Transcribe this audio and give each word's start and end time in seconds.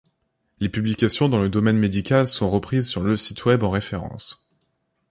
Les 0.59 0.67
publications 0.69 1.29
dans 1.29 1.39
le 1.43 1.47
domaine 1.49 1.77
médical 1.77 2.25
sont 2.25 2.49
reprises 2.49 2.87
sur 2.87 3.03
le 3.03 3.15
site 3.15 3.45
Web 3.45 3.61
en 3.63 3.69
référence. 3.69 4.47